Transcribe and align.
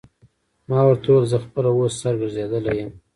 ما 0.69 0.79
ورته 0.87 1.07
وویل: 1.09 1.29
زه 1.31 1.37
خپله 1.45 1.69
اوس 1.71 1.93
سر 2.01 2.13
ګرځېدلی 2.21 2.73
یم. 2.79 2.89